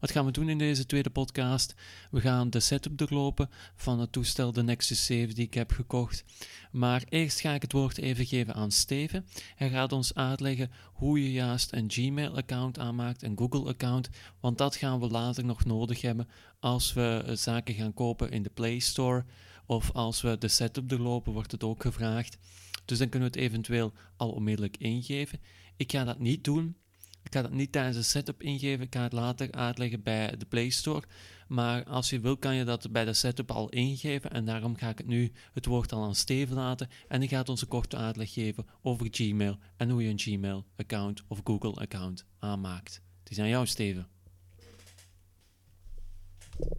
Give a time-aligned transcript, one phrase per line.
[0.00, 1.74] Wat gaan we doen in deze tweede podcast?
[2.10, 6.24] We gaan de setup doorlopen van het toestel, de Nexus 7 die ik heb gekocht.
[6.70, 9.26] Maar eerst ga ik het woord even geven aan Steven.
[9.56, 14.08] Hij gaat ons uitleggen hoe je juist een Gmail-account aanmaakt, een Google-account,
[14.40, 16.28] want dat gaan we later nog nodig hebben
[16.60, 19.24] als we zaken gaan kopen in de Play Store
[19.66, 22.38] of als we de setup doorlopen, wordt het ook gevraagd.
[22.86, 25.38] Dus dan kunnen we het eventueel al onmiddellijk ingeven.
[25.76, 26.76] Ik ga dat niet doen.
[27.22, 28.84] Ik ga dat niet tijdens de setup ingeven.
[28.84, 31.02] Ik ga het later uitleggen bij de Play Store.
[31.48, 34.30] Maar als je wil, kan je dat bij de setup al ingeven.
[34.30, 36.88] En daarom ga ik het nu het woord al aan Steven laten.
[37.08, 41.22] En die gaat ons een korte uitleg geven over Gmail en hoe je een Gmail-account
[41.28, 43.00] of Google-account aanmaakt.
[43.22, 44.06] Het is aan jou, Steven.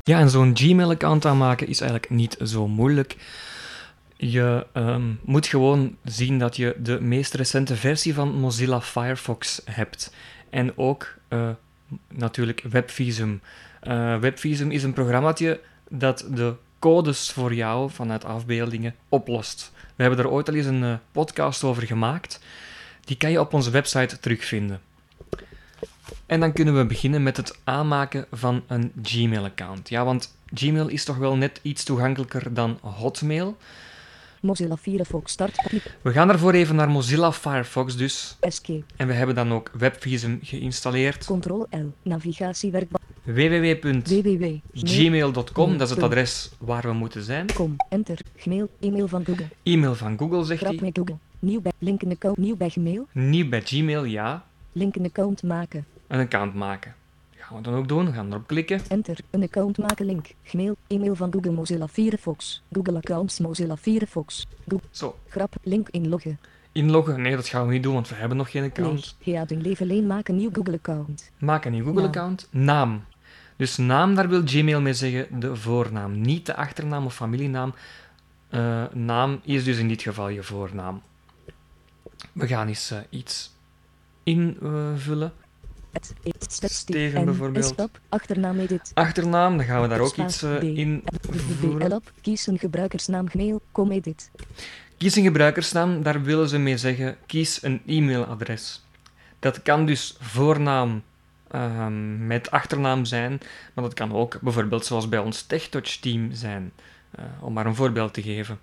[0.04, 3.16] Ja, en zo'n Gmail-account aanmaken is eigenlijk niet zo moeilijk.
[4.18, 10.14] Je um, moet gewoon zien dat je de meest recente versie van Mozilla Firefox hebt.
[10.50, 11.50] En ook uh,
[12.14, 13.42] natuurlijk WebVisum.
[13.84, 19.72] Uh, WebVisum is een programmaatje dat de codes voor jou vanuit afbeeldingen oplost.
[19.96, 22.40] We hebben er ooit al eens een uh, podcast over gemaakt.
[23.06, 24.82] Die kan je op onze website terugvinden.
[26.26, 29.90] En dan kunnen we beginnen met het aanmaken van een Gmail-account.
[29.90, 33.58] Ja, want Gmail is toch wel net iets toegankelijker dan Hotmail.
[34.42, 35.70] Mozilla Firefox start.
[36.02, 38.38] We gaan daarvoor even naar Mozilla Firefox dus.
[38.40, 38.84] Escape.
[38.96, 41.26] En we hebben dan ook WebVisum geïnstalleerd.
[41.26, 41.94] Ctrl-L.
[42.02, 43.02] Navigatiewerkbalk.
[43.24, 47.46] www.gmail.com, dat is het adres waar we moeten zijn.
[47.54, 47.76] Com.
[47.90, 48.20] Enter.
[48.36, 48.70] Gmail.
[48.80, 49.48] E-mail van Google.
[49.64, 50.82] E-mail van Google, zegt Grap hij.
[50.82, 51.18] met Google.
[51.40, 52.38] Nieuw bij linken account.
[52.38, 53.08] Nieuw bij Gmail.
[53.12, 54.46] Nieuw bij Gmail, ja.
[54.72, 55.86] Linken account maken.
[56.08, 56.96] Een account maken.
[57.48, 58.06] Gaan we dan ook doen.
[58.06, 58.82] We gaan erop klikken.
[58.88, 59.18] Enter.
[59.30, 60.28] Een account maken link.
[60.44, 60.76] Gmail.
[60.88, 62.64] E-mail van Google Mozilla Firefox.
[62.72, 64.48] Google accounts Mozilla Firefox.
[64.68, 64.88] Google.
[64.92, 65.56] Zo, Grap.
[65.64, 66.40] Link inloggen.
[66.72, 67.22] inloggen.
[67.22, 69.16] Nee, dat gaan we niet doen, want we hebben nog geen account.
[69.20, 69.36] Leeg.
[69.36, 71.32] Ja, doen leven alleen maken nieuw Google account.
[71.38, 72.48] Maak een nieuw Google-account.
[72.52, 73.04] Naam.
[73.56, 76.22] Dus naam, daar wil Gmail mee zeggen de voornaam.
[76.22, 77.74] Niet de achternaam of familienaam.
[78.50, 81.02] Eh, naam is dus in dit geval je voornaam.
[82.32, 83.56] We gaan eens eh, iets
[84.24, 85.34] invullen.
[86.50, 87.90] Steven bijvoorbeeld.
[88.10, 88.92] Achternaam edit.
[88.94, 91.04] Achternaam, dan gaan we daar ook iets eh, in
[91.60, 92.04] voeren.
[92.22, 93.62] Kies een gebruikersnaam Gmail.
[93.72, 94.32] Com edit.
[94.98, 98.86] Kies een gebruikersnaam, daar willen ze mee zeggen, kies een e-mailadres.
[99.40, 101.04] Dat kan dus voornaam
[101.52, 103.40] ehm, met achternaam zijn,
[103.74, 106.72] maar dat kan ook bijvoorbeeld zoals bij ons TechTouch team zijn,
[107.12, 108.60] eh, om maar een voorbeeld te geven.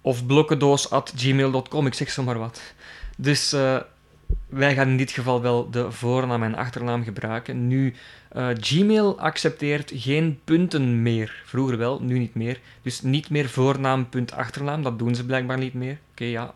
[0.00, 2.60] Of blokkendoos.gmail.com, ik zeg zomaar wat.
[3.16, 3.76] Dus eh,
[4.48, 7.66] wij gaan in dit geval wel de voornaam en achternaam gebruiken.
[7.66, 7.94] Nu,
[8.28, 11.42] eh, Gmail accepteert geen punten meer.
[11.44, 12.60] Vroeger wel, nu niet meer.
[12.82, 14.82] Dus niet meer voornaam, punt, achternaam.
[14.82, 15.98] Dat doen ze blijkbaar niet meer.
[16.10, 16.54] Oké, ja.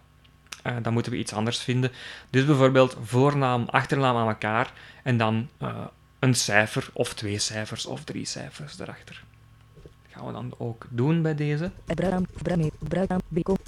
[0.63, 1.93] Eh, dan moeten we iets anders vinden.
[2.31, 4.73] Dus bijvoorbeeld voornaam, achternaam aan elkaar.
[5.03, 5.77] En dan eh,
[6.19, 9.23] een cijfer, of twee cijfers, of drie cijfers erachter.
[10.15, 11.71] Gaan we dan ook doen bij deze.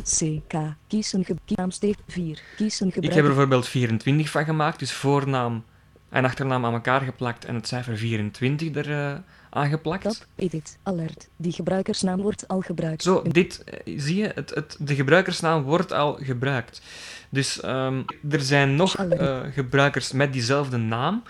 [0.03, 0.53] CK.
[0.87, 2.43] Kies een gebruiknaam steek 4.
[2.56, 4.78] Kies een Ik heb er bijvoorbeeld 24 van gemaakt.
[4.78, 5.65] Dus voornaam
[6.09, 7.44] en achternaam aan elkaar geplakt.
[7.44, 9.19] En het cijfer 24 er eh,
[9.50, 10.03] aangeplakt.
[10.03, 11.28] Tab, edit, alert.
[11.37, 13.03] Die gebruikersnaam wordt al gebruikt.
[13.03, 16.82] Zo, dit, eh, zie je, het, het, de gebruikersnaam wordt al gebruikt.
[17.28, 21.22] Dus ehm, er zijn nog eh, gebruikers met diezelfde naam.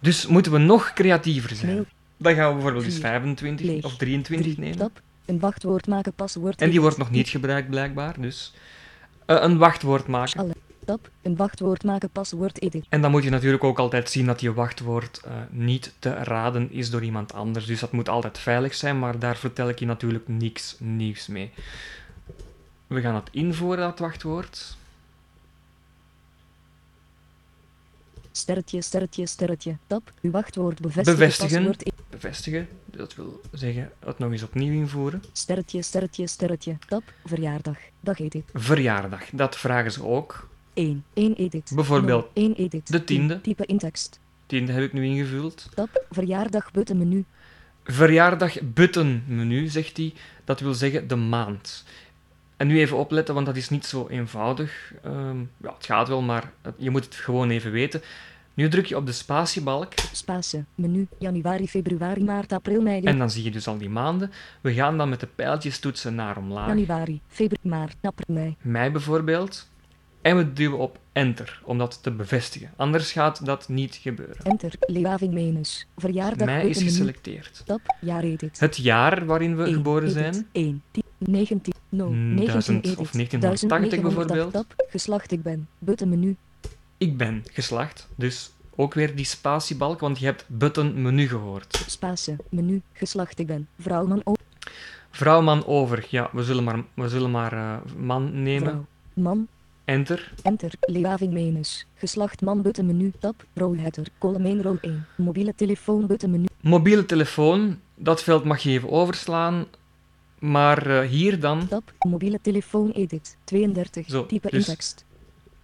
[0.00, 1.72] Dus moeten we nog creatiever zijn.
[1.72, 1.84] Mail.
[2.18, 3.02] Dan gaan we bijvoorbeeld eens Vier.
[3.02, 3.84] 25 Leeg.
[3.84, 4.64] of 23 drie.
[4.64, 4.78] nemen.
[4.78, 6.62] Tab, een wachtwoord maken paswoord.
[6.62, 8.20] En die wordt nog niet gebruikt, blijkbaar.
[8.20, 8.54] Dus
[9.26, 10.54] eh, een wachtwoord maken.
[10.84, 12.86] Tab, een wachtwoord maken paswoord edit.
[12.88, 16.72] En dan moet je natuurlijk ook altijd zien dat je wachtwoord eh, niet te raden
[16.72, 17.66] is door iemand anders.
[17.66, 21.50] Dus dat moet altijd veilig zijn, maar daar vertel ik je natuurlijk niks nieuws mee.
[22.86, 24.76] We gaan het invoeren, dat wachtwoord.
[28.38, 29.76] Sterretje, sterretje, sterretje.
[29.86, 31.18] Tab, uw wachtwoord bevestigen.
[31.18, 31.56] Bevestigen.
[31.56, 31.92] Paswoord.
[32.10, 35.22] Bevestigen, dat wil zeggen het nog eens opnieuw invoeren.
[35.32, 36.76] Sterretje, sterretje, sterretje.
[36.88, 37.76] Tab, verjaardag.
[38.00, 38.44] Dag edit.
[38.54, 40.48] Verjaardag, dat vragen ze ook.
[40.74, 41.04] 1.
[41.14, 41.72] 1 edit.
[41.74, 42.92] Bijvoorbeeld 1 edit.
[42.92, 43.40] de tiende.
[43.40, 44.20] Type in tekst.
[44.46, 45.68] Tiende heb ik nu ingevuld.
[45.74, 47.24] Tab, verjaardag button menu.
[47.84, 50.14] Verjaardag button menu, zegt hij.
[50.44, 51.84] Dat wil zeggen de maand.
[52.58, 54.92] En nu even opletten, want dat is niet zo eenvoudig.
[55.02, 58.02] Ehm, ja, het gaat wel, maar je moet het gewoon even weten.
[58.54, 60.64] Nu druk je op de spatiebalk Spatie.
[60.74, 61.06] Menu.
[61.18, 63.02] Januari, februari, maart, april, mei.
[63.02, 64.32] en dan zie je dus al die maanden.
[64.60, 66.66] We gaan dan met de pijltjes toetsen naar omlaag.
[66.66, 68.56] Januari, februari, maart, april, mei.
[68.60, 69.68] Mei bijvoorbeeld.
[70.22, 72.70] En we duwen op enter om dat te bevestigen.
[72.76, 74.36] Anders gaat dat niet gebeuren.
[74.42, 74.72] Enter.
[74.80, 75.86] Leeuwaving Menus.
[75.96, 76.46] Verjaardag.
[76.46, 77.64] Mei is geselecteerd.
[78.00, 78.60] Jaar edit.
[78.60, 80.46] Het jaar waarin we 1, geboren edit, zijn.
[80.52, 84.64] 1, 10, 19, 0, Hmm, 19, 1000 edit, of 1980 bijvoorbeeld.
[84.88, 85.68] Geslacht ik ben.
[85.78, 86.36] Button menu.
[86.98, 91.82] Ik ben geslacht, dus ook weer die spatiebalk, want je hebt button menu gehoord.
[91.86, 92.36] Spatie.
[92.50, 92.82] Menu.
[92.92, 93.68] Geslacht ik ben.
[93.78, 94.32] Vrouw, man, o-
[95.10, 96.06] Vrouw, man, over.
[96.10, 98.68] Ja, we zullen maar, we zullen maar eh, man nemen.
[98.68, 98.86] vrouw.
[99.14, 99.46] Man.
[99.84, 100.32] Enter.
[100.42, 100.72] Enter.
[100.80, 101.86] Leeuwaving Menus.
[101.94, 102.62] Geslacht man.
[102.62, 103.12] Button menu.
[103.18, 103.44] Tab.
[103.54, 104.06] Rowheader.
[104.18, 105.06] Column 1, row 1.
[105.16, 106.06] Mobiele telefoon.
[106.06, 106.46] Button menu.
[106.60, 109.66] Mobiele telefoon, dat veld mag je even overslaan.
[110.38, 111.92] Maar eh, hier dan, Tab.
[111.98, 113.36] Mobiele telefoon edit.
[113.44, 114.06] 32.
[114.08, 115.04] Zo, Type dus- in tekst.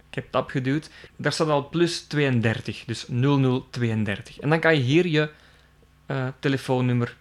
[0.09, 4.39] ik heb tab geduwd, daar staat al plus 32, dus 0032.
[4.39, 5.29] En dan kan je hier je
[6.05, 7.17] eh, telefoonnummer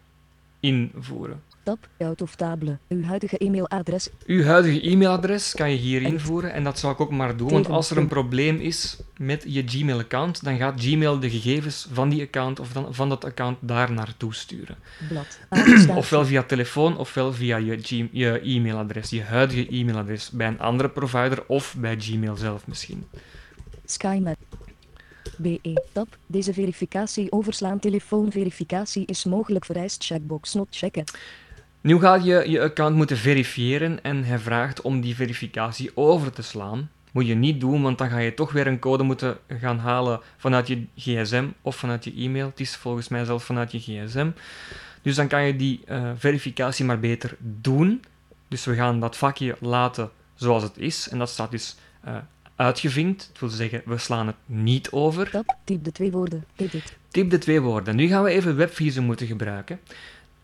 [0.61, 1.43] invoeren.
[1.65, 1.89] Tab.
[1.99, 2.79] Out of table.
[2.89, 4.09] Uw huidige e-mailadres.
[4.27, 7.69] Uw huidige e-mailadres kan je hier invoeren en dat zou ik ook maar doen, want
[7.69, 12.23] als er een probleem is met je Gmail-account, dan gaat Gmail de gegevens van die
[12.23, 14.77] account of dan, van dat account daar naartoe sturen.
[15.09, 15.39] Blad.
[15.97, 20.89] Ofwel via telefoon ofwel via je, G- je e-mailadres, je huidige e-mailadres bij een andere
[20.89, 23.07] provider of bij Gmail zelf misschien.
[23.85, 24.37] SkyMap.
[25.37, 25.83] BE.
[25.93, 26.17] Tab.
[26.27, 31.05] Deze verificatie overslaan telefoonverificatie is mogelijk vereist checkbox not checken.
[31.85, 36.43] Nu ga je je account moeten verifiëren en hij vraagt om die verificatie over te
[36.43, 36.91] slaan.
[37.13, 40.21] Moet je niet doen, want dan ga je toch weer een code moeten gaan halen
[40.37, 42.47] vanuit je gsm of vanuit je e-mail.
[42.47, 44.31] Het is volgens mij zelfs vanuit je gsm.
[45.03, 48.05] Dus dan kan je die eh, verificatie maar beter doen.
[48.49, 51.09] Dus we gaan dat vakje laten zoals het is.
[51.09, 52.17] En dat staat dus eh,
[52.57, 53.29] uitgevinkt.
[53.33, 55.31] Dat wil zeggen, we slaan het niet over.
[55.31, 55.57] Tab.
[55.65, 56.45] Typ de twee woorden.
[56.57, 56.97] Edit.
[57.09, 57.97] Typ de twee woorden.
[57.97, 59.81] Nu gaan we even webvisum moeten gebruiken.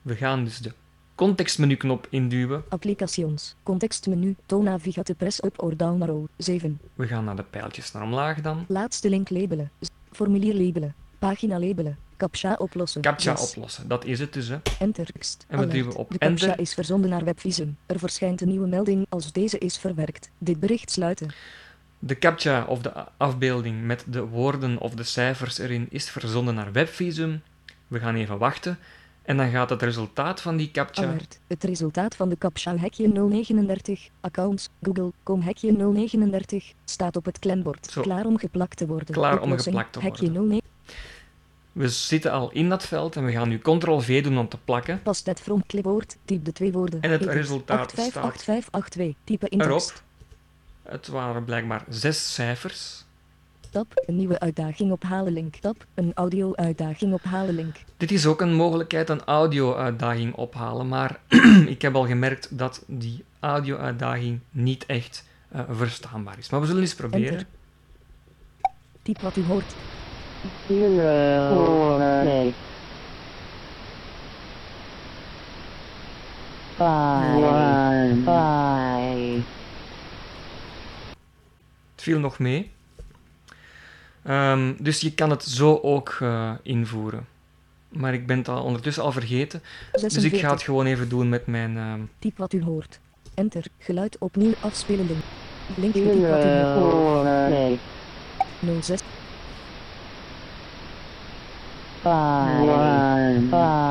[0.03, 0.73] We gaan dus de
[1.21, 2.63] contextmenuknop induwen.
[2.69, 3.55] Applications.
[3.63, 4.37] Contextmenu.
[4.47, 6.27] Toon navigate press up or down arrow.
[6.37, 6.81] 7.
[6.95, 8.65] We gaan naar de pijltjes naar omlaag dan.
[8.69, 9.71] Laatste link labelen.
[10.13, 10.95] Formulier labelen.
[11.19, 11.99] Pagina labelen.
[12.17, 13.03] Captcha oplossen.
[13.03, 13.89] Captcha oplossen.
[13.89, 14.49] Dat is het dus.
[14.49, 14.57] Hè.
[14.79, 15.07] Enter.
[15.07, 15.45] Tekst.
[15.49, 15.73] En we Alert.
[15.79, 17.77] duwen op De captcha is verzonden naar Webvisum.
[17.87, 20.31] Er verschijnt een nieuwe melding als deze is verwerkt.
[20.39, 21.31] Dit bericht sluiten.
[21.99, 26.73] De captcha of de afbeelding met de woorden of de cijfers erin is verzonden naar
[26.73, 27.43] Webvisum.
[27.87, 28.79] We gaan even wachten.
[29.23, 31.03] En dan gaat het resultaat van die captcha...
[31.03, 31.41] Alert.
[31.47, 37.87] Het resultaat van de captcha hekje 039, accounts, google.com hekje 039, staat op het klembord.
[37.87, 38.01] Zo.
[38.01, 39.15] Klaar om geplakt te worden.
[39.15, 40.49] Klaar om geplakt te Hekje worden.
[40.49, 40.63] 09,
[41.73, 45.03] We zitten al in dat veld en we gaan nu Ctrl-V doen om te plakken.
[45.03, 47.01] past het from clipboard, typ de twee woorden.
[47.01, 47.35] En het Edit.
[47.35, 50.03] resultaat 858582, type in Erop.
[50.83, 53.05] Het waren blijkbaar zes cijfers.
[53.71, 55.57] Tab, een nieuwe uitdaging ophalen link.
[55.57, 57.77] Tab, een audio-uitdaging ophalen link.
[57.97, 61.21] Dit is ook een mogelijkheid, een audio-uitdaging ophalen, maar
[61.67, 66.51] ik heb al gemerkt dat die audio-uitdaging niet echt eh, verstaanbaar is.
[66.51, 67.31] Maar we zullen eens proberen.
[67.31, 67.47] Enter.
[69.03, 69.75] Typ wat u hoort.
[70.67, 72.57] Four, six,
[76.77, 79.43] five, one, five.
[81.95, 82.71] Het viel nog mee.
[84.31, 87.27] Ehm, dus je kan het zo ook eh, invoeren.
[87.89, 89.63] Maar ik ben het al ondertussen al vergeten.
[89.93, 91.77] Dus ik ga het gewoon even doen met mijn.
[91.77, 91.93] Uh...
[92.19, 93.01] Typ wat u hoort.
[93.35, 93.65] Enter.
[93.79, 95.13] Geluid opnieuw afspelende.
[95.77, 97.25] Link wat u hoort.
[97.49, 97.79] Nee.
[98.81, 99.01] 06.
[102.03, 103.49] 5.
[103.51, 103.90] 5.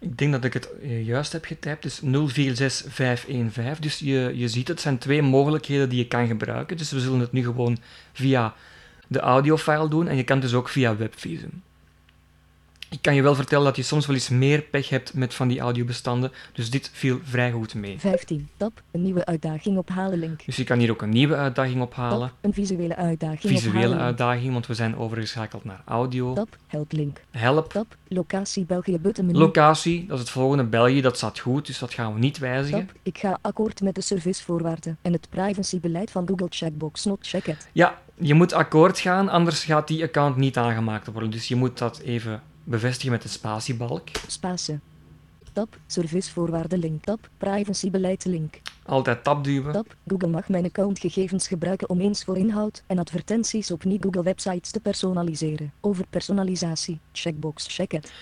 [0.00, 3.82] Ik denk dat ik het eh, juist heb getypt, dus 046515.
[3.82, 6.76] Dus je, je ziet, het zijn twee mogelijkheden die je kan gebruiken.
[6.76, 7.78] Dus we zullen het nu gewoon
[8.12, 8.54] via
[9.06, 11.62] de audiofile doen en je kan het dus ook via Webvisum.
[12.90, 15.48] Ik kan je wel vertellen dat je soms wel eens meer pech hebt met van
[15.48, 17.98] die audiobestanden, dus dit viel vrij goed mee.
[17.98, 18.48] 15.
[18.56, 18.82] Tab.
[18.90, 20.44] Een nieuwe uitdaging ophalen link.
[20.44, 22.36] Dus je kan hier ook een nieuwe uitdaging ophalen, Tab.
[22.40, 26.34] Een visuele uitdaging visuele ophalen uitdaging, want we zijn overgeschakeld naar audio.
[26.34, 26.56] Tab.
[26.66, 27.20] Help link.
[27.30, 27.96] Help, Tab.
[28.08, 29.38] Locatie België button menu.
[29.38, 32.86] locatie, dat is het volgende, België, dat staat goed, dus dat gaan we niet wijzigen.
[32.86, 32.96] Tab.
[33.02, 37.68] Ik ga akkoord met de servicevoorwaarden en het privacybeleid van Google Checkbox not checked.
[37.72, 41.30] Ja, je moet akkoord gaan, anders gaat die account niet aangemaakt worden.
[41.30, 44.08] Dus je moet dat even bevestigen met de spatiebalk.
[44.26, 44.78] Spatie.
[45.52, 45.76] Tab.
[45.86, 47.04] Servicevoorwaarden link.
[47.04, 47.28] Tab.
[47.38, 48.60] Privacybeleid link.
[48.84, 49.72] Altijd tab duwen.
[49.72, 49.96] Tab.
[50.06, 54.80] Google mag mijn accountgegevens gebruiken om eens voor inhoud en advertenties op niet-Google websites te
[54.80, 55.72] personaliseren.
[55.80, 56.98] Over personalisatie.
[57.12, 58.12] Checkbox check it.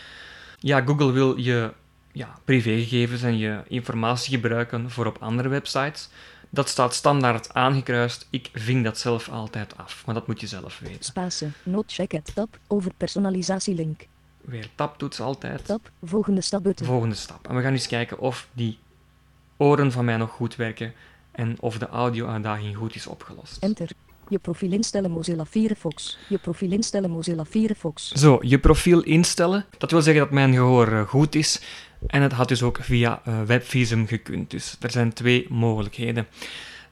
[0.58, 1.72] Ja, Google wil je
[2.12, 6.08] ja, privégegevens en je informatie gebruiken voor op andere websites.
[6.50, 8.26] Dat staat standaard aangekruist.
[8.30, 11.04] Ik ving dat zelf altijd af, maar dat moet je zelf weten.
[11.04, 11.54] Spasen.
[11.62, 12.34] Not checked.
[12.34, 12.58] Tab.
[12.66, 14.06] Over personalisatie link.
[14.46, 15.64] Weer tabtoets altijd.
[15.64, 15.90] Tab.
[16.02, 16.86] Volgende stap button.
[16.86, 17.48] Volgende stap.
[17.48, 18.78] En we gaan eens kijken of die
[19.56, 20.92] oren van mij nog goed werken
[21.32, 23.56] en of de audio-uitdaging goed is opgelost.
[23.62, 23.90] Enter.
[24.28, 26.18] Je profiel instellen Mozilla Firefox.
[26.28, 28.12] Je profiel instellen Mozilla Firefox.
[28.12, 29.64] Zo, je profiel instellen.
[29.78, 31.60] Dat wil zeggen dat mijn gehoor eh, goed is.
[32.06, 34.50] En het had dus ook via eh, Webvisum gekund.
[34.50, 36.26] Dus er zijn twee mogelijkheden.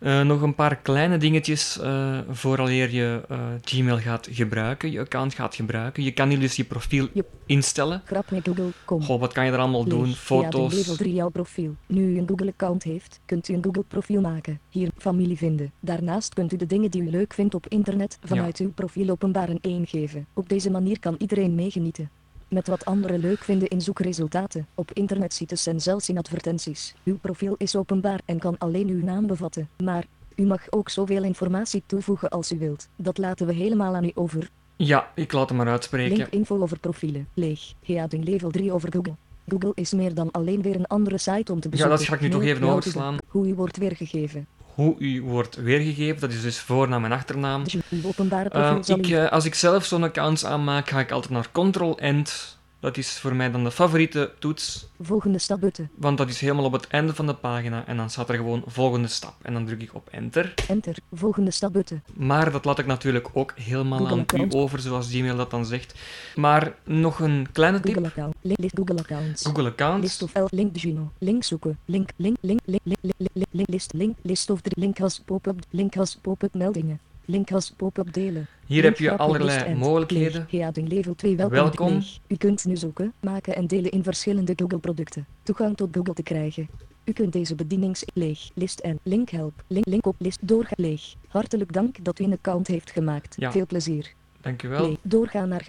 [0.05, 5.35] Eh, nog een paar kleine dingetjes uh, vooraleer je uh, Gmail gaat gebruiken, je account
[5.35, 6.03] gaat gebruiken.
[6.03, 7.27] Je kan hier dus je profiel Yep.
[7.47, 8.03] instellen.
[8.05, 8.71] Grap met Google.
[8.85, 9.03] Kom.
[9.03, 10.07] Goh, wat kan je er allemaal doen?
[10.07, 10.29] Leeg.
[10.29, 10.97] Ja, de level Foto's.
[10.97, 11.75] 3 jouw profiel.
[11.87, 14.61] Nu u een Google-account heeft, kunt u een Google-profiel maken.
[14.69, 15.73] Hier, familie vinden.
[15.81, 19.49] Daarnaast kunt u de dingen die u leuk vindt op internet vanuit uw profiel openbaar
[19.49, 20.27] en ingeven.
[20.35, 22.11] Op deze manier kan iedereen meegenieten.
[22.55, 26.95] Met wat anderen leuk vinden in zoekresultaten, op internetsites en zelfs in advertenties.
[27.05, 30.05] Uw profiel is openbaar en kan alleen uw naam bevatten, maar
[30.37, 32.89] u mag ook zoveel informatie toevoegen als u wilt.
[32.97, 34.51] Dat laten we helemaal aan u over.
[34.77, 36.17] Ja, ik laat hem maar uitspreken.
[36.17, 37.29] Link info over profielen.
[37.35, 37.73] Leeg.
[37.85, 39.15] Heading level 3 over Google.
[39.49, 41.97] Google is meer dan alleen weer een andere site om te bezoeken.
[41.97, 43.17] dat ga ik nu toch even overslaan.
[43.29, 44.47] Hoe u wordt weergegeven.
[44.75, 47.65] Hoe u wordt weergegeven, dat is dus voornaam en achternaam.
[47.65, 51.11] Dus uw openbare profiel zal ik, eh, als ik zelf zo'n account aanmaak, ga ik
[51.11, 52.54] altijd naar Ctrl-End.
[52.85, 55.89] Dat is voor mij dan de favoriete toets, Volgende stap button.
[55.95, 58.63] want dat is helemaal op het einde van de pagina en dan staat er gewoon
[58.67, 59.35] volgende stap.
[59.43, 60.55] En dan druk ik op Enter.
[60.69, 60.97] Enter.
[61.13, 62.03] Volgende stap button.
[62.15, 64.55] Maar dat laat ik natuurlijk ook helemaal Google aan u account.
[64.55, 65.95] over, zoals Gmail dat dan zegt.
[66.35, 68.05] Maar nog een kleine Google tip.
[68.05, 68.35] account.
[68.41, 69.47] Link list Google accounts.
[69.47, 70.47] Google List of L.
[70.51, 71.13] Link Gino.
[71.19, 71.79] Link zoeken.
[71.85, 72.09] Link.
[72.17, 72.37] Link.
[72.41, 72.61] Link.
[72.65, 72.81] Link.
[72.85, 72.99] Link.
[73.01, 73.31] Link.
[73.33, 73.47] Link.
[73.51, 73.69] Link.
[73.69, 73.93] List.
[73.93, 74.17] Link.
[74.23, 74.85] List of 3.
[74.85, 75.59] Link als pop-up.
[75.71, 76.89] Link als pop-up meldingen.
[76.89, 77.14] Link
[77.53, 78.47] als pop-up delen.
[78.67, 80.47] Hier Link heb je allerlei mogelijkheden.
[80.51, 82.03] Heading level 2 welkom.
[82.27, 85.27] U kunt nu zoeken, maken en delen in verschillende Google producten.
[85.43, 86.69] Toegang tot Google te krijgen.
[87.05, 91.15] U kunt deze bedienings leeg, list en link help, link, link op list doorgaan leeg.
[91.29, 93.35] Hartelijk dank dat u een account heeft gemaakt.
[93.39, 93.53] Ja.
[93.53, 94.13] Veel plezier.
[94.45, 94.87] Dankjewel.
[94.89, 94.97] Leeg.
[95.03, 95.65] Doorgaan naar.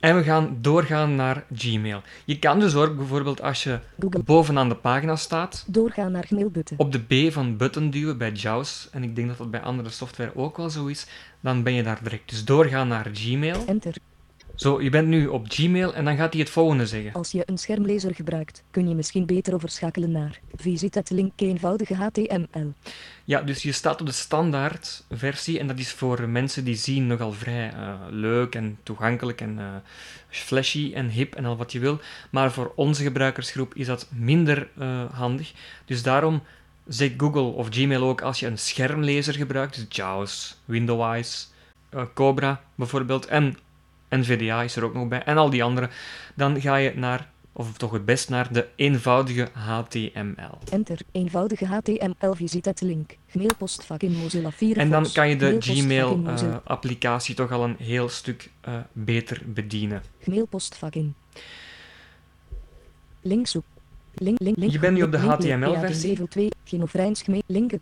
[0.00, 2.02] En we gaan doorgaan naar Gmail.
[2.24, 4.22] Je kan dus ook bijvoorbeeld als je Google.
[4.22, 6.28] bovenaan de pagina staat, Doorgaan naar
[6.76, 9.90] op de B van button duwen bij JAWS, en ik denk dat dat bij andere
[9.90, 11.06] software ook wel zo is,
[11.40, 12.30] dan ben je daar direct.
[12.30, 13.64] Dus doorgaan naar Gmail.
[13.66, 13.94] Enter.
[14.54, 17.12] Zo, je bent nu op Gmail en dan gaat hij het volgende zeggen.
[17.12, 21.94] Als je een schermlezer gebruikt, kun je misschien beter overschakelen naar Visit het link eenvoudige
[21.94, 22.72] HTML.
[23.24, 27.06] Ja, dus je staat op de standaard versie en dat is voor mensen die zien
[27.06, 29.64] nogal vrij eh, leuk en toegankelijk en eh,
[30.28, 32.00] flashy en hip en al wat je wil.
[32.30, 35.52] Maar voor onze gebruikersgroep is dat minder eh, handig.
[35.84, 36.42] Dus daarom
[36.86, 41.52] zegt Google of Gmail ook als je een schermlezer gebruikt, dus JAWS, Windows,
[42.14, 43.56] Cobra bijvoorbeeld en
[44.18, 45.88] NVDA is er ook nog bij en al die andere,
[46.34, 50.58] dan ga je naar, of toch het best naar de eenvoudige HTML.
[50.70, 50.98] Enter.
[51.12, 52.34] Eenvoudige HTML.
[52.34, 53.16] Visit het link.
[53.32, 54.84] Mailpostvak in Mozilla Firefox.
[54.84, 60.02] En dan kan je de Gmail-applicatie toch al een heel stuk eh, beter bedienen.
[60.24, 61.14] Mailpostvak in.
[63.20, 63.64] Link zoek.
[64.14, 64.72] Link, link, link.
[64.72, 66.06] Je bent nu op de HTML-versie.
[66.06, 66.48] Ja, level 2.
[66.64, 67.42] Genofrijns gemeen.
[67.46, 67.72] Link,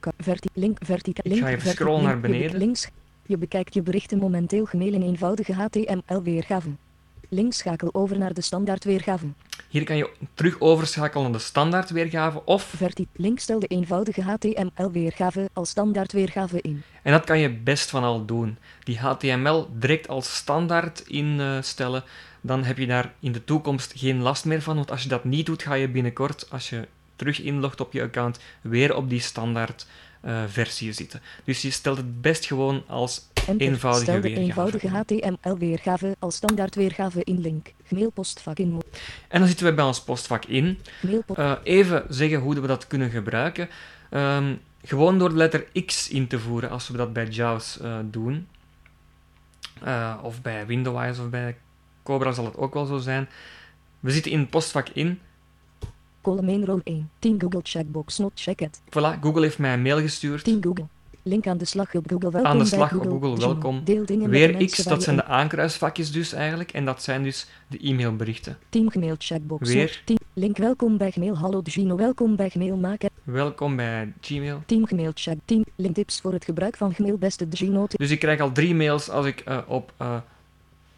[0.55, 2.59] link, vertica, link, ga even scrollen naar beneden.
[2.59, 2.91] Links.
[3.27, 6.69] Je bekijkt je berichten momenteel gemeen in eenvoudige HTML-weergave.
[7.29, 9.27] Links schakel over naar de standaard weergave.
[9.69, 14.23] Hier kan je terug overschakelen naar de standaard weergave of, Verti, link stel de eenvoudige
[14.23, 16.83] HTML-weergave als standaard weergave in.
[17.03, 22.05] en dat kan je best van al doen, die HTML direct als standaard instellen,
[22.41, 25.25] dan heb je daar in de toekomst geen last meer van, want als je dat
[25.25, 29.21] niet doet, ga je binnenkort, als je terug inlogt op je account, weer op die
[29.21, 29.87] standaard
[30.23, 31.21] eh, versie zitten.
[31.45, 33.67] Dus je stelt het best gewoon als Enter.
[33.67, 37.73] Eenvoudige Stel de weergave eenvoudige HTML-weergave als standaard weergave in link.
[37.89, 38.83] Mailpostvak in.
[39.29, 40.79] En dan zitten we bij ons postvak in.
[41.01, 41.39] Mailpost.
[41.39, 43.69] Eh, even zeggen hoe we dat kunnen gebruiken.
[44.11, 47.99] Ehm, gewoon door de letter X in te voeren, als we dat bij JAWS eh,
[48.05, 48.49] doen.
[50.23, 51.57] Of bij Windows of bij
[52.03, 53.29] Cobra zal het ook wel zo zijn.
[54.01, 55.21] We zitten in het postvak in.
[56.23, 57.11] Column 1 row 1.
[57.19, 58.81] 10 Google checkbox not checked.
[58.85, 60.45] Voilà, Google heeft mij een mail gestuurd.
[60.45, 60.87] 10 Google.
[61.23, 62.31] Link aan de slag op Google.
[62.31, 63.85] Welkom Aan de slag op Google, welkom.
[64.29, 66.73] Weer X, dat zijn de aankruisvakjes dus eigenlijk.
[66.73, 68.59] En dat zijn dus de e-mailberichten.
[68.69, 69.73] Team Gmail checkbox.
[69.73, 70.03] Weer.
[70.05, 70.19] Team.
[70.33, 71.39] Link welkom bij Gmail.
[71.39, 71.97] Hallo Gino.
[71.97, 73.11] Welkom bij Gmail maken.
[73.23, 74.63] Welkom bij Gmail.
[74.67, 75.39] Team Gmail check.
[75.45, 75.65] Team.
[75.77, 77.19] Link tips voor het gebruik van Gmail.
[77.19, 77.87] Beste Gino.
[77.89, 80.17] Dus ik krijg al drie mails als ik eh, op eh,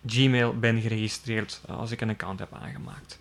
[0.06, 3.18] Gmail ben geregistreerd, eh, als ik een account heb aangemaakt.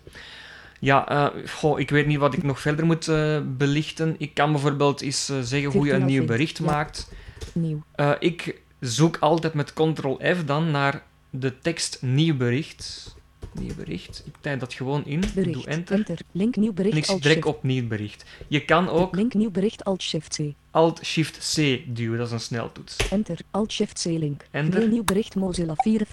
[0.84, 4.14] Ja, eh, goh, ik weet niet wat ik nog verder moet eh, belichten.
[4.18, 6.64] Ik kan bijvoorbeeld eens eh, zeggen hoe je een nieuw bericht ja.
[6.64, 7.12] maakt.
[7.52, 7.82] Nieuw.
[8.18, 13.14] Ik zoek altijd met Ctrl-F dan naar de tekst nieuw bericht.
[13.52, 14.22] nieuw bericht.
[14.26, 15.52] Ik typ dat gewoon in, Bericht.
[15.52, 15.96] doe enter.
[15.96, 16.18] enter.
[16.32, 16.96] Link nieuw En bericht.
[16.96, 17.56] ik Alt direct shift.
[17.56, 18.24] op nieuw bericht.
[18.48, 19.84] Je kan ook Link nieuw bericht.
[19.84, 20.52] Alt shift C.
[20.70, 22.96] Alt-Shift-C duwen, dat is een sneltoets.
[23.10, 23.38] Enter.
[23.50, 24.46] Alt shift C link.
[24.50, 24.88] Enter.
[24.88, 26.06] Nieuw bericht Mozilla 4.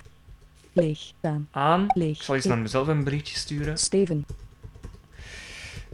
[0.74, 1.00] Leeg.
[1.22, 1.48] Aan.
[1.52, 1.86] Aan.
[1.94, 2.18] Leeg.
[2.18, 3.78] Ik zal eens naar mezelf een berichtje sturen.
[3.78, 4.26] Steven.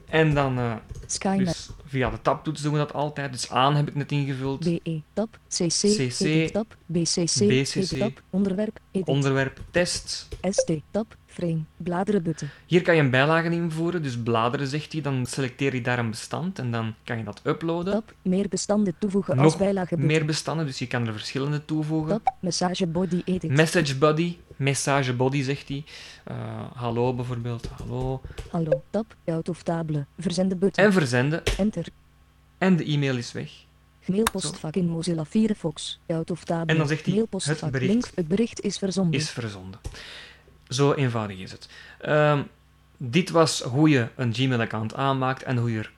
[0.09, 1.45] En dan, eh, Skynet.
[1.45, 3.31] dus via de tabtoets doen we dat altijd.
[3.31, 4.59] Dus aan heb ik net ingevuld.
[4.59, 5.01] BE.
[5.13, 5.39] Tab.
[5.47, 5.69] CC.
[5.69, 6.75] CC, tab.
[6.85, 7.47] BCC.
[7.47, 8.21] BCC, tab.
[8.29, 8.79] Onderwerp.
[8.91, 9.07] Edit.
[9.07, 10.27] Onderwerp test.
[10.49, 10.71] ST.
[10.91, 11.15] Tab.
[11.37, 11.61] Frame.
[12.65, 15.01] Hier kan je een bijlage invoeren, dus bladeren zegt hij.
[15.01, 17.93] Dan selecteer je daar een bestand en dan kan je dat uploaden.
[17.93, 18.13] Tab.
[18.21, 22.21] Meer bestanden toevoegen als bijlage meer bestanden, dus je kan er verschillende toevoegen.
[22.23, 22.35] Tab.
[22.39, 23.51] Message body edit.
[23.51, 25.83] Message body, message body zegt hij.
[26.23, 26.35] Eh,
[26.73, 28.21] hallo bijvoorbeeld, hallo.
[28.51, 28.83] Hallo.
[28.89, 29.15] Tab.
[29.25, 30.05] Out of table.
[30.19, 30.83] Verzenden button.
[30.83, 31.43] En verzenden.
[31.57, 31.85] Enter.
[32.57, 33.65] En de e-mail is weg.
[34.05, 35.99] Mailpostvak in Mozilla Firefox.
[36.07, 36.65] Out of table.
[36.65, 38.09] En dan zegt hij, het bericht Link.
[38.15, 39.19] Het bericht is verzonden.
[39.19, 39.79] Is verzonden.
[40.69, 41.69] Zo eenvoudig is het.
[42.01, 42.41] Ehm,
[42.97, 45.91] dit was hoe je een Gmail-account aanmaakt en hoe je er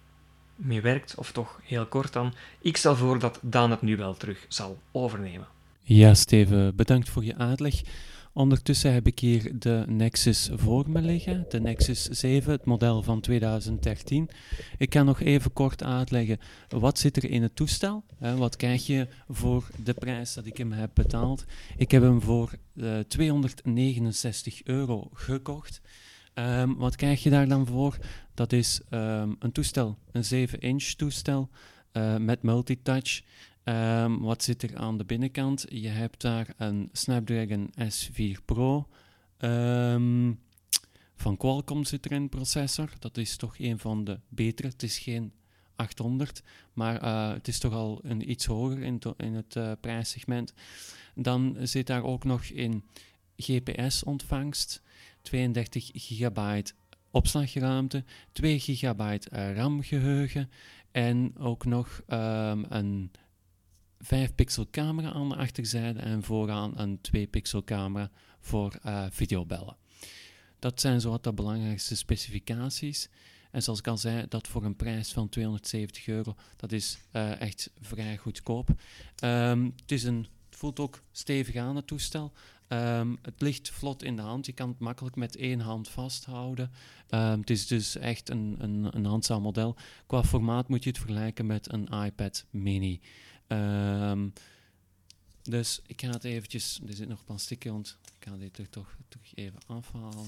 [0.55, 2.33] mee werkt, of toch heel kort dan.
[2.61, 5.47] Ik stel voor dat Daan het nu wel terug zal overnemen.
[5.81, 7.81] Ja, Steven, bedankt voor je uitleg.
[8.39, 13.21] Ondertussen heb ik hier de Nexus voor me liggen, de Nexus 7, het model van
[13.21, 14.29] 2013.
[14.77, 18.03] Ik kan nog even kort uitleggen, wat zit er in het toestel?
[18.17, 21.45] Hè, wat krijg je voor de prijs dat ik hem heb betaald?
[21.77, 25.81] Ik heb hem voor eh, 269 euro gekocht.
[26.33, 27.97] Ehm, wat krijg je daar dan voor?
[28.33, 31.49] Dat is ehm, een toestel, een 7-inch toestel
[31.91, 33.21] eh, met multitouch.
[33.69, 35.65] Ehm, wat zit er aan de binnenkant?
[35.69, 38.87] Je hebt daar een Snapdragon S4 Pro.
[39.37, 40.33] Ehm,
[41.15, 42.89] van Qualcomm zit er een processor.
[42.99, 44.67] Dat is toch een van de betere.
[44.67, 45.33] Het is geen
[45.75, 50.53] 800, maar eh, het is toch al een iets hoger in, in het eh, prijssegment.
[51.15, 52.83] Dan zit daar ook nog in
[53.37, 54.81] GPS-ontvangst,
[55.21, 56.73] 32 gigabyte
[57.11, 60.49] opslagruimte, 2 gigabyte eh, RAM-geheugen
[60.91, 63.11] en ook nog ehm, een
[63.99, 69.75] 5 pixel camera aan de achterzijde en vooraan een 2 pixel camera voor eh, videobellen.
[70.59, 73.09] Dat zijn zowat de belangrijkste specificaties.
[73.51, 77.41] En zoals ik al zei, dat voor een prijs van 270 euro, dat is eh,
[77.41, 78.69] echt vrij goedkoop.
[79.15, 82.31] Ehm, het, is een, voelt ook stevig aan, het toestel.
[82.67, 86.71] Ehm, het ligt vlot in de hand, je kan het makkelijk met één hand vasthouden.
[87.07, 89.75] Ehm, het is dus echt een, een, een handzaam model.
[90.05, 93.01] Qua formaat moet je het vergelijken met een iPad mini.
[93.49, 94.29] Ehm,
[95.41, 98.95] dus ik ga het eventjes, er zit nog plastic rond, ik ga dit er toch,
[99.07, 100.27] toch even afhalen.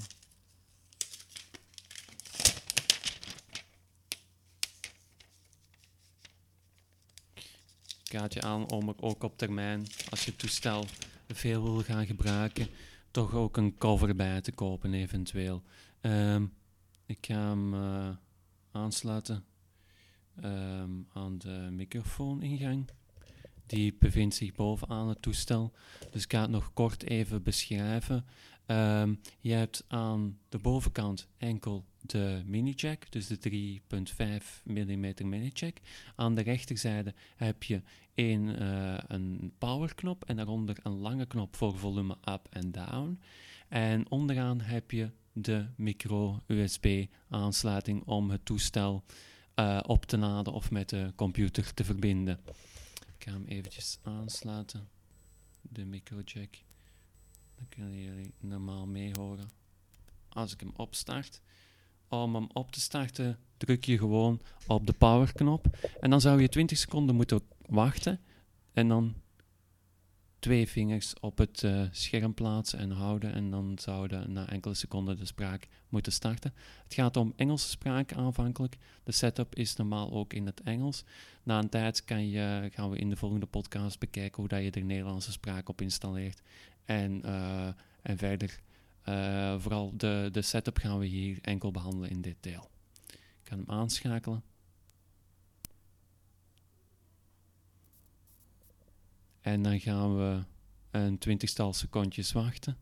[8.04, 10.86] Ik raad je aan om er ook op termijn, als je het toestel
[11.28, 12.68] veel wil gaan gebruiken,
[13.12, 15.64] toch ook een cover bij te kopen eventueel.
[16.02, 16.46] Ehm,
[17.06, 18.10] ik ga hem eh,
[18.72, 19.46] aansluiten
[20.36, 22.90] ehm, aan de microfooningang.
[23.72, 25.72] Die bevindt zich bovenaan het toestel.
[26.12, 28.26] Dus ik ga het nog kort even beschrijven.
[28.66, 35.78] Ehm, je hebt aan de bovenkant enkel de mini-jack, dus de 3.5 mm mini-jack.
[36.16, 37.82] Aan de rechterzijde heb je
[38.16, 43.20] een, eh, een powerknop en daaronder een lange knop voor volume up en down.
[43.68, 49.04] En onderaan heb je de micro-USB aansluiting om het toestel
[49.56, 52.40] eh, op te laden of met de computer te verbinden.
[53.22, 54.90] Ik ga hem eventjes aansluiten,
[55.62, 56.58] de microjack.
[57.56, 59.50] Dan kunnen jullie normaal meehoren.
[60.30, 61.42] Als ik hem opstart,
[62.08, 66.50] om hem op te starten druk je gewoon op de powerknop en dan zou je
[66.50, 68.20] 20 seconden moeten wachten
[68.74, 69.16] en dan
[70.42, 75.18] twee vingers op het eh, scherm plaatsen en houden en dan zouden na enkele seconden
[75.18, 76.54] de spraak moeten starten.
[76.84, 78.78] Het gaat om Engelse spraak aanvankelijk.
[79.04, 81.04] De setup is normaal ook in het Engels.
[81.44, 84.72] Na een tijd kan je, gaan we in de volgende podcast bekijken hoe dat je
[84.72, 86.42] er Nederlandse spraak op installeert.
[86.86, 87.68] En, eh,
[88.02, 88.60] en verder,
[89.02, 92.70] eh, vooral de, de setup gaan we hier enkel behandelen in deel.
[93.08, 94.44] Ik kan hem aanschakelen.
[99.42, 100.44] En dan gaan we
[100.92, 102.78] een twintigtal secondjes wachten.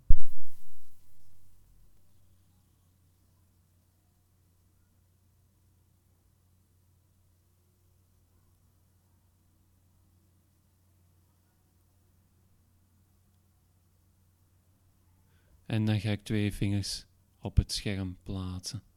[15.66, 17.06] En dan ga ik twee vingers
[17.40, 18.89] op het scherm plaatsen.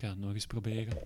[0.00, 0.98] Ik ga het nog eens proberen.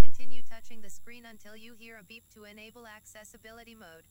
[0.00, 4.04] Continue touching the screen until you hear a beep to enable accessibility mode.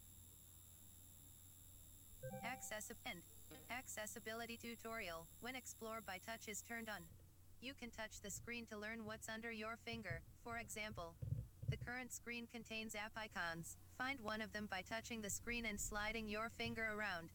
[3.69, 5.25] Accessibility tutorial.
[5.39, 7.01] When Explore by Touch is turned on,
[7.61, 10.21] you can touch the screen to learn what's under your finger.
[10.43, 11.15] For example,
[11.67, 13.77] the current screen contains app icons.
[13.97, 17.31] Find one of them by touching the screen and sliding your finger around.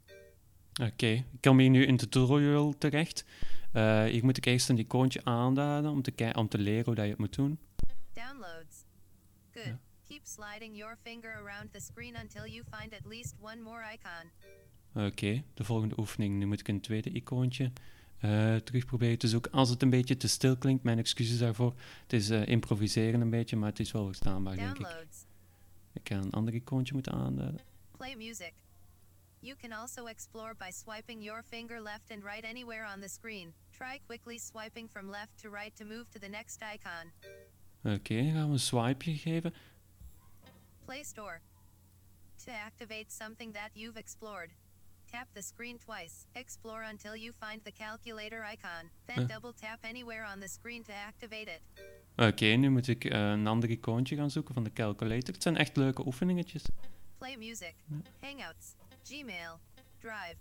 [0.82, 3.24] Oké, ik kom hier nu in het tutorial terecht.
[3.72, 7.04] Eh, hier moet ik eerst een icoontje aanduiden om te, om te leren hoe dat
[7.04, 7.58] je het moet doen.
[8.12, 8.84] Downloads.
[9.50, 9.76] Good.
[10.08, 14.30] Keep sliding your finger around the screen until you find at least one more icon.
[15.06, 16.38] Oké, de volgende oefening.
[16.38, 17.72] Nu moet ik een tweede icoontje
[18.18, 19.52] eh, terug proberen te zoeken.
[19.52, 21.74] Als het een beetje te stil klinkt, mijn excuses daarvoor.
[22.02, 24.96] Het is eh, improviseren een beetje, maar het is wel verstaanbaar, denk ik.
[25.92, 27.60] Ik ga een ander icoontje moeten aanduiden.
[27.96, 28.52] Play music.
[29.40, 33.52] You can also explore by swiping your finger left and right anywhere on the screen.
[33.70, 37.12] Try quickly swiping from left to right to move to the next icon.
[37.94, 39.54] Oké, dan gaan we een swipeje geven.
[40.84, 41.40] Play Store.
[42.44, 44.50] To activate something that you've explored,
[45.10, 46.14] tap the screen twice.
[46.32, 48.90] Explore until you find the calculator icon.
[49.04, 49.28] Then Huh?
[49.28, 51.60] double tap anywhere on the screen to activate it.
[52.16, 55.34] Oké, nu moet ik eh, een ander icoontje gaan zoeken van de calculator.
[55.34, 56.62] Het zijn echt leuke oefeningetjes.
[57.18, 57.74] Play music,
[58.20, 58.74] Hangouts,
[59.06, 59.60] Gmail,
[60.02, 60.34] Drive,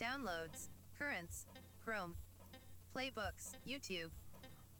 [0.00, 1.46] Downloads, Currents,
[1.84, 2.16] Chrome,
[2.92, 4.10] Playbooks, YouTube,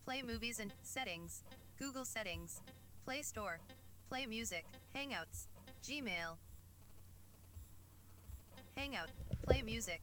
[0.05, 1.45] Play Movies and Settings,
[1.79, 2.63] Google Settings,
[3.05, 3.61] Play Store,
[4.09, 5.47] Play Music, Hangouts,
[5.85, 6.37] Gmail,
[8.77, 9.11] Hangout,
[9.47, 10.01] Play Music,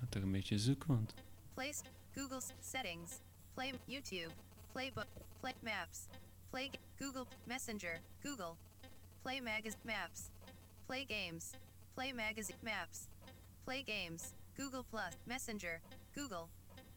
[0.00, 1.14] ga toch een beetje zoeken, want...
[1.54, 1.72] Play
[2.14, 3.20] Google Settings,
[3.54, 4.30] Play YouTube,
[4.72, 5.08] Play Book,
[5.40, 6.06] Play Maps,
[6.50, 8.56] Play Google Messenger, Google,
[9.22, 10.30] Play Magazine Maps,
[10.86, 11.50] Play Games,
[11.96, 13.08] Play Magazine Maps,
[13.64, 15.80] Play Games, Google Plus, Messenger,
[16.14, 16.48] Google,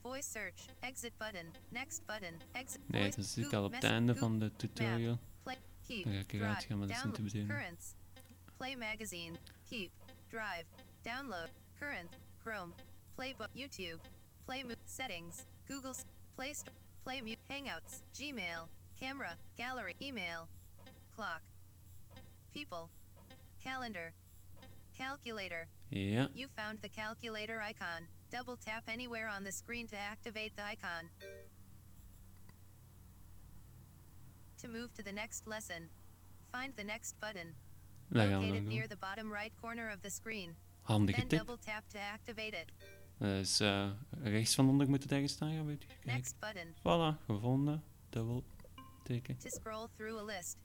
[0.02, 4.16] Voice Search, Exit Button, Next Button, Exit Nee, dat zit Google al op het einde
[4.16, 5.20] van de tutorial.
[5.44, 5.58] Play,
[5.88, 7.50] Keep, Dan ga ik eruit gaan, maar dat is niet download, bedoeling.
[7.50, 7.94] Currents,
[8.58, 9.36] Play Magazine,
[9.70, 9.92] Keep,
[10.28, 10.66] Drive,
[11.02, 12.10] Download, Current,
[12.44, 12.74] Chrome,
[13.16, 14.00] Playbook, YouTube,
[14.46, 15.94] Play Settings, Google,
[16.36, 18.68] Play Store, Play Mu- Hangouts, Gmail,
[19.00, 20.48] Camera, Gallery, Email,
[21.16, 21.42] Clock,
[22.54, 22.90] People,
[23.64, 24.14] Calendar,
[25.00, 25.68] Calculator.
[25.90, 28.08] Ja, You found the calculator icon.
[28.30, 31.10] Double tap anywhere on the screen to activate the icon.
[34.62, 35.90] To move to the next lesson,
[36.52, 37.56] find the next button.
[38.10, 40.56] dat gaan we Located near the bottom right corner of the screen.
[40.82, 41.40] Handige tip.
[41.40, 42.72] double tap to activate it.
[43.18, 43.92] Dus eh,
[44.24, 46.14] rechts van onder moet het ergens staan, gaan we even kijken.
[46.14, 46.76] Next button.
[46.80, 47.84] Voilà, gevonden.
[48.10, 48.44] Dubbel
[49.04, 49.38] teken.
[49.38, 50.58] To scroll through a list,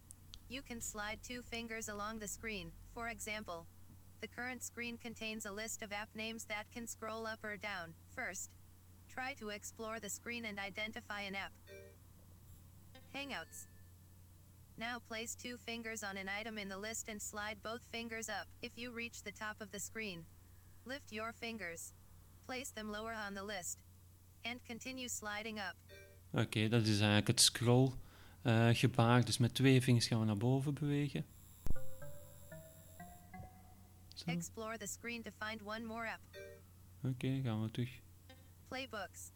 [0.46, 2.72] you can slide two fingers along the screen.
[2.92, 3.66] For example,
[4.24, 7.92] the current screen contains a list of app names that can scroll up or down.
[8.16, 8.48] First,
[9.06, 11.52] try to explore the screen and identify an app.
[13.14, 13.66] Hangouts.
[14.78, 18.46] Now place two fingers on an item in the list and slide both fingers up.
[18.62, 20.24] If you reach the top of the screen,
[20.86, 21.92] lift your fingers.
[22.46, 23.78] Place them lower on the list.
[24.42, 25.76] And continue sliding up.
[26.32, 27.90] Oké, dat is eigenlijk het scroll
[28.42, 29.24] eh, gebaar.
[29.24, 31.24] Dus met twee vingers gaan we naar boven bewegen.
[34.26, 34.32] Zo.
[34.32, 36.20] Explore the screen to find one more app.
[37.04, 37.90] Oké, gaan we terug.
[38.68, 39.32] Playbooks.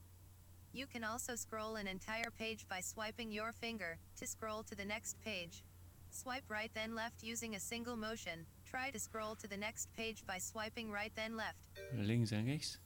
[0.72, 4.84] You can also scroll an entire page by swiping your finger to scroll to the
[4.84, 5.62] next page.
[6.10, 8.46] Swipe right then left using a single motion.
[8.64, 11.58] Try to scroll to the next page by swiping right then left.
[11.94, 12.78] Links en rechts.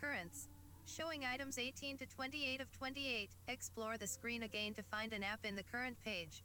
[0.00, 0.48] Currents.
[0.86, 3.30] Showing items 18 to 28 of 28.
[3.48, 6.44] Explore the screen again to find an app in the current page.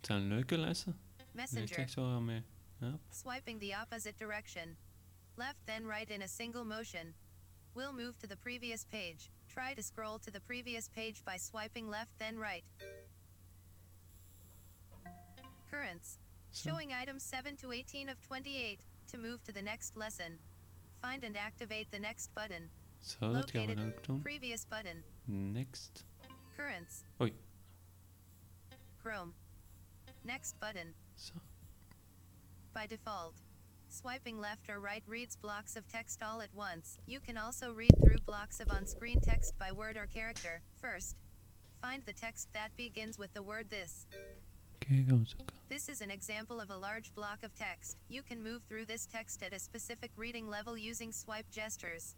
[0.00, 0.98] Zijn leuke lessen.
[1.32, 1.78] Messenger.
[1.78, 2.42] echt wel mee.
[2.80, 2.98] Ja.
[3.10, 4.76] Swiping the opposite direction.
[5.34, 7.14] Left then right in a single motion.
[7.74, 9.30] We'll move to the previous page.
[9.46, 12.64] Try to scroll to the previous page by swiping left then right.
[15.70, 16.18] Currents.
[16.52, 16.70] Zo.
[16.70, 18.80] Showing items 7 to 18 of 28.
[19.12, 20.38] To move to the next lesson.
[21.00, 22.70] Find and activate the next button.
[23.00, 23.76] Zo, dat gaan we Located.
[23.76, 24.20] dan ook doen.
[24.22, 25.02] Previous button.
[25.52, 26.04] Next.
[26.56, 27.02] Currents.
[27.20, 27.32] Oei.
[29.02, 29.32] Chrome.
[30.28, 30.92] Next button.
[31.18, 31.32] Zo.
[32.74, 33.32] By default,
[33.88, 36.98] swiping left or right reads blocks of text all at once.
[37.06, 40.60] You can also read through blocks of on screen text by word or character.
[40.82, 41.16] First,
[41.80, 44.06] find the text that begins with the word this.
[44.74, 45.46] Oké, gaan we zoeken.
[45.70, 47.96] This is an example of a large block of text.
[48.08, 52.16] You can move through this text at a specific reading level using swipe gestures.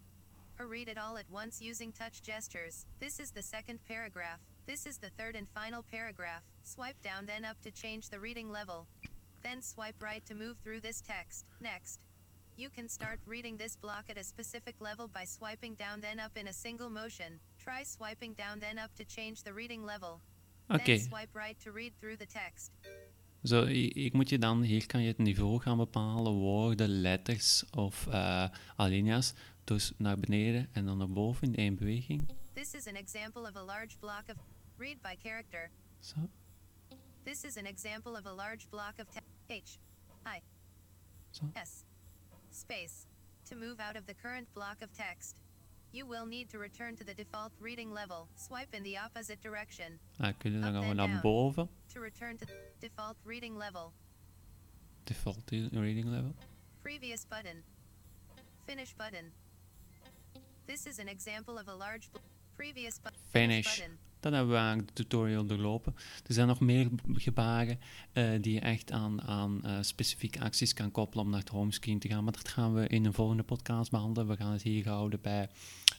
[0.59, 2.87] Or read it all at once using touch gestures.
[2.99, 4.41] This is the second paragraph.
[4.67, 6.43] This is the third and final paragraph.
[6.63, 8.87] Swipe down then up to change the reading level.
[9.43, 11.47] Then swipe right to move through this text.
[11.61, 11.99] Next.
[12.57, 16.37] You can start reading this block at a specific level by swiping down then up
[16.37, 17.41] in a single motion.
[17.59, 20.21] Try swiping down then up to change the reading level.
[20.69, 22.71] Oké, Then swipe right to read through the text.
[23.43, 28.07] zo, hier moet je dan, hier kan je het niveau gaan bepalen, woorden, letters of
[28.07, 29.33] eh alinea's.
[29.65, 32.29] Dus naar beneden en dan naar boven in één beweging.
[32.55, 34.37] This is an example of a large block of
[34.79, 35.71] read by character.
[36.01, 36.17] So.
[37.25, 39.29] This is an example of a large block of text.
[39.49, 39.79] H
[40.25, 40.41] I
[41.33, 41.45] So.
[41.57, 41.85] S
[42.51, 43.07] space
[43.49, 45.37] to move out of the current block of text.
[45.93, 48.29] You will need to return to the default reading level.
[48.37, 51.21] Swipe in the opposite direction Ah, kun je dan Up gaan we naar down.
[51.21, 51.69] boven.
[51.93, 52.47] to return to
[52.79, 53.93] default reading level.
[55.05, 56.35] Default reading level.
[56.83, 57.63] Previous button.
[58.67, 59.33] Finish button.
[60.67, 62.40] This is an example of a large bl- previous bu-
[63.31, 63.81] Finish.
[64.21, 65.95] Dan hebben we eigenlijk de tutorial doorlopen.
[66.27, 67.81] Er zijn nog meer gebaren
[68.13, 71.99] eh, die je echt aan, aan eh, specifieke acties kan koppelen om naar het homescreen
[71.99, 72.25] te gaan.
[72.25, 74.29] Maar dat gaan we in een volgende podcast behandelen.
[74.29, 75.49] We gaan het hier houden bij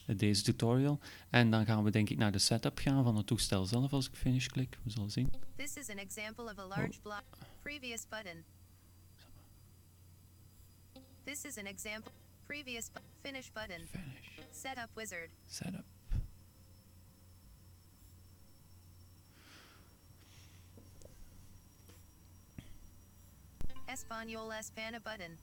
[0.06, 0.98] eh, deze tutorial.
[1.30, 4.08] En dan gaan we denk ik naar de setup gaan van het toestel zelf als
[4.08, 4.78] ik finish klik.
[4.82, 5.32] We zullen zien.
[5.56, 7.24] This is an example of a large block.
[7.62, 8.44] Previous button.
[11.24, 12.12] This is an example.
[12.46, 13.86] Previous bu- finish button.
[13.86, 14.46] Finish.
[14.52, 15.30] Setup wizard.
[15.46, 15.84] Setup.
[23.92, 25.36] Espanol Espana button.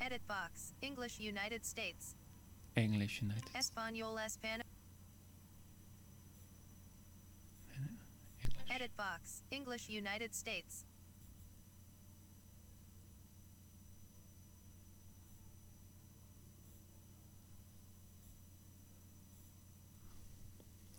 [0.00, 0.72] Edit box.
[0.80, 2.14] English United States.
[2.76, 3.44] English United.
[3.54, 4.64] Espanol Espana.
[7.76, 7.98] English.
[8.70, 9.42] Edit box.
[9.50, 10.86] English United States.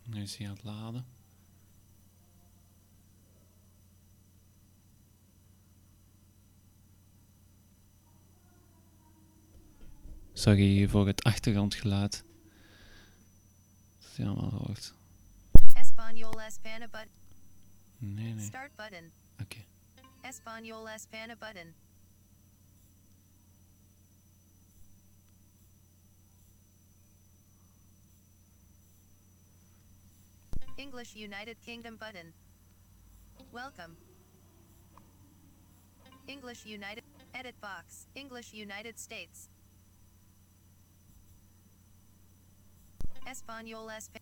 [0.06, 1.06] Nu is hij aan het laden.
[10.34, 12.24] Sorry voor het achtergrondgeluid.
[14.00, 14.94] Dat je allemaal hoort.
[15.74, 17.12] Espanol Espana button.
[17.98, 18.46] Nee, nee.
[18.46, 19.12] Start button.
[19.42, 19.58] Oké.
[20.22, 21.74] Espanol Espana button.
[30.78, 32.34] English United Kingdom button.
[33.52, 33.96] Welcome.
[36.28, 38.08] English United Edit box.
[38.16, 39.50] English United States.
[43.26, 44.20] Espanol Espa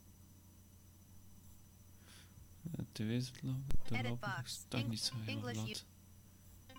[2.77, 3.63] Het is het lopen.
[3.87, 4.43] De Edit box.
[4.45, 5.81] is toch Eng- niet zo heel English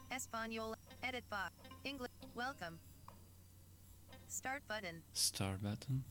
[0.09, 1.51] Espanol Edit box.
[1.83, 2.77] English Welcome.
[4.27, 5.03] Start button.
[5.13, 6.05] Start button.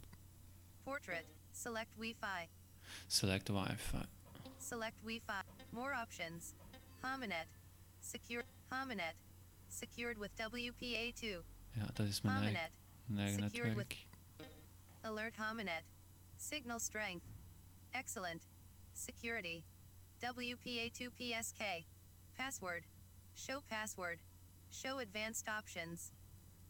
[0.84, 1.26] Portrait.
[1.52, 2.47] Select Wi-Fi.
[3.08, 4.06] Select Wi-Fi.
[4.58, 5.41] Select Wi-Fi.
[5.72, 6.54] More options.
[7.02, 7.48] Hominet.
[8.00, 8.43] Secure.
[8.72, 9.15] Hominet.
[9.69, 11.43] Secured with WPA2.
[11.72, 12.72] Ja, dat is mijn eigen, Hominet.
[13.06, 14.08] mijn eigen Secured with- netwerk.
[15.02, 15.84] Alert Hominet.
[16.38, 17.26] Signal strength.
[17.91, 18.48] Excellent.
[18.93, 19.63] Security.
[20.19, 21.86] WPA2 PSK.
[22.36, 22.86] Password.
[23.36, 24.19] Show password.
[24.69, 26.12] Show advanced options.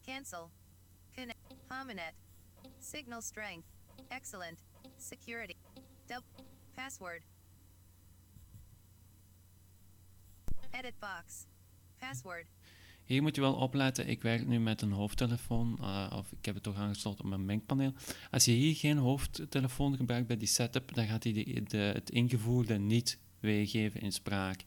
[0.02, 0.50] Cancel.
[1.14, 1.38] Connect.
[1.68, 2.14] Hominet.
[2.78, 3.66] Signal strength.
[4.08, 4.58] Excellent.
[4.98, 5.56] Security.
[6.06, 6.22] Dub.
[6.74, 7.22] Password.
[10.70, 11.46] Edit box.
[11.98, 12.46] Password.
[13.04, 16.54] Hier moet je wel opletten, ik werk nu met een hoofdtelefoon, eh, of ik heb
[16.54, 17.92] het toch aangesloten op mijn mengpaneel.
[18.30, 22.10] Als je hier geen hoofdtelefoon gebruikt bij die setup, dan gaat hij de, de, het
[22.10, 24.64] ingevoerde niet weergeven in spraak.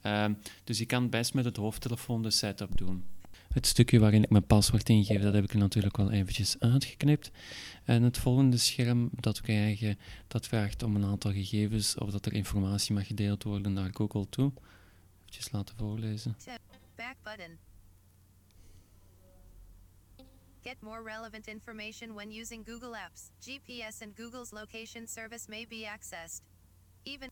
[0.00, 3.04] Ehm, dus je kan best met het hoofdtelefoon de setup doen.
[3.56, 7.30] Het stukje waarin ik mijn paswoord ingeef, dat heb ik natuurlijk wel eventjes uitgeknipt.
[7.84, 12.26] En het volgende scherm dat we krijgen, dat vraagt om een aantal gegevens of dat
[12.26, 14.52] er informatie mag gedeeld worden naar Google toe.
[15.30, 16.36] Even laten voorlezen.
[16.94, 17.58] Back button.
[20.62, 23.30] Get more relevant information when using Google Apps.
[23.40, 26.42] GPS and Google's location service may be accessed.
[27.02, 27.30] Even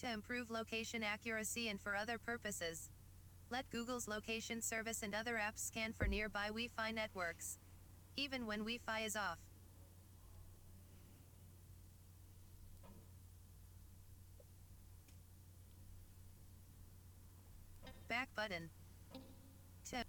[0.00, 2.88] to improve location accuracy and for other purposes.
[3.48, 7.58] Let Google's location service and other apps scan for nearby Wi Fi networks.
[8.16, 9.38] Even when Wi Fi is off.
[18.08, 18.68] Back button.
[19.90, 20.04] To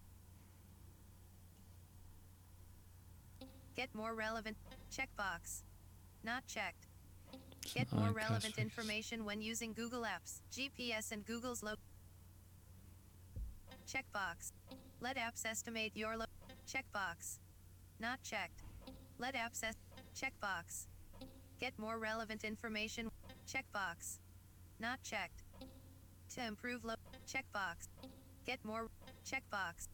[3.75, 4.57] get more relevant
[4.91, 5.61] checkbox.
[6.23, 6.87] Not checked.
[7.73, 11.73] Get more relevant information when using Google Apps, GPS and Google's lo
[13.87, 14.51] checkbox.
[15.01, 16.25] Let apps estimate your lo
[16.67, 17.39] checkbox.
[17.99, 18.63] Not checked.
[19.17, 19.75] Let apps es-
[20.15, 20.87] checkbox.
[21.59, 23.09] Get more relevant information
[23.47, 24.19] Checkbox.
[24.79, 25.43] Not checked.
[26.35, 26.95] To improve lo-
[27.25, 27.87] checkbox.
[28.45, 28.89] Get more
[29.25, 29.87] checkbox.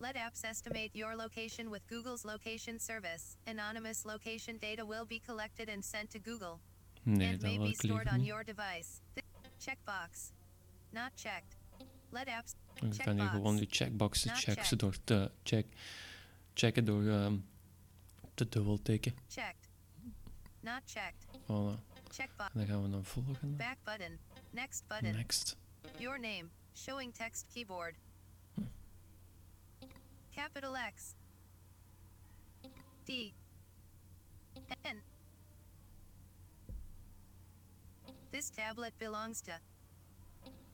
[0.00, 3.36] Let apps estimate your location with Google's location service.
[3.46, 6.60] Anonymous location data will be collected and sent to Google
[7.04, 9.02] Nee, and may be stored on your device.
[9.60, 10.32] Checkbox.
[10.92, 11.56] Not checked.
[12.10, 15.66] Let apps Ik kan hier gewoon die checkboxen checken door te check,
[16.54, 17.36] checken door ehm,
[18.34, 19.14] te dubbel tikken.
[19.28, 19.68] checked.
[20.60, 21.26] Not checked.
[21.42, 21.78] Voilà.
[22.10, 22.50] Checkbox.
[22.52, 23.56] En dan gaan we dan volgen.
[23.56, 24.18] Back button.
[24.50, 25.12] Next button.
[25.12, 25.56] Next.
[25.98, 26.48] Your name.
[26.74, 27.94] Showing text keyboard.
[30.34, 31.14] Capital X.
[33.04, 33.34] D.
[34.84, 35.02] N.
[38.30, 39.52] This tablet belongs to.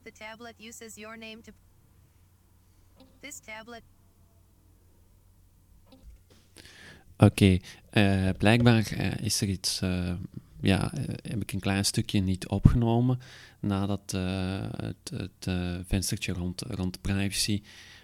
[0.04, 1.52] The tablet uses your name to.
[3.20, 3.82] This tablet.
[7.16, 7.58] Oké,
[7.90, 10.14] eh, blijkbaar eh, is er iets, eh,
[10.60, 13.20] ja, heb ik een klein stukje niet opgenomen
[13.60, 14.10] nadat
[14.76, 15.50] het, het
[15.86, 17.62] venstertje rond, rond privacy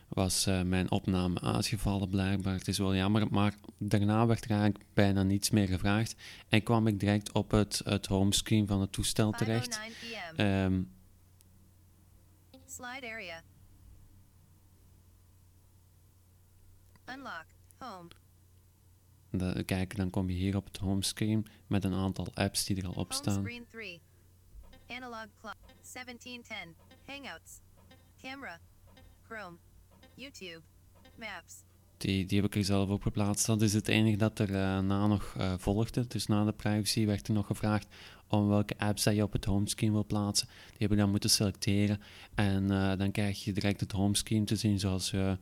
[0.08, 2.54] was mijn opname uitgevallen blijkbaar.
[2.54, 6.14] Het is wel jammer, maar daarna werd er eigenlijk bijna niets meer gevraagd
[6.48, 9.78] en kwam ik direct op het, het homescreen van het toestel terecht.
[9.78, 10.40] 5:09 p.m.
[10.40, 10.82] Ehm,
[12.66, 13.42] Slide area.
[17.08, 17.46] Unlock.
[17.78, 18.08] Home.
[19.30, 22.86] de- kijk, dan kom je hier op het homescreen met een aantal apps die er
[22.86, 23.42] al op staan.
[23.42, 24.00] screen 3.
[24.88, 25.56] Analog clock.
[25.92, 26.74] 1710.
[27.06, 27.60] Hangouts.
[28.22, 28.60] Camera.
[29.28, 29.56] Chrome.
[30.14, 30.60] YouTube.
[31.18, 31.54] Maps.
[31.96, 33.46] Die, die heb ik er zelf op geplaatst.
[33.46, 36.06] Dat is het enige dat er eh, na nog eh, volgde.
[36.06, 37.86] Dus na de privacy werd er nog gevraagd
[38.28, 40.46] om welke apps dat je op het homescreen wil plaatsen.
[40.46, 42.00] Die heb ik dan moeten selecteren.
[42.34, 45.32] En eh, dan krijg je direct het homescreen te zien zoals eh,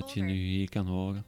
[0.00, 1.24] wat je nu hier kan horen.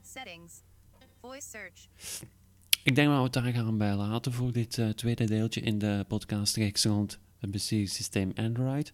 [2.83, 5.79] Ik denk dat we het daar gaan bij laten voor dit eh, tweede deeltje in
[5.79, 8.93] de podcastreeks rond het besturingssysteem Android.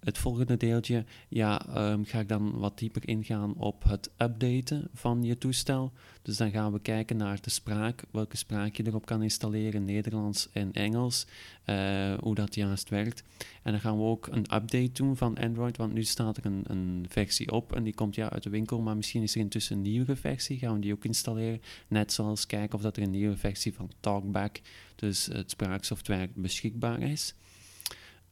[0.00, 5.22] Het volgende deeltje ja, ehm, ga ik dan wat dieper ingaan op het updaten van
[5.22, 5.92] je toestel.
[6.22, 10.48] Dus dan gaan we kijken naar de spraak, welke spraak je erop kan installeren, Nederlands
[10.52, 11.26] en Engels,
[11.64, 13.22] eh, hoe dat juist werkt.
[13.62, 16.64] En dan gaan we ook een update doen van Android, want nu staat er een,
[16.66, 19.76] een versie op en die komt ja uit de winkel, maar misschien is er intussen
[19.76, 21.62] een nieuwere versie, gaan we die ook installeren.
[21.88, 24.60] Net zoals kijken of dat er een nieuwe versie van Talkback,
[24.96, 27.34] dus het spraaksoftware, beschikbaar is.